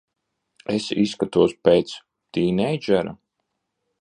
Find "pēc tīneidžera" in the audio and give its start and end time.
1.69-3.15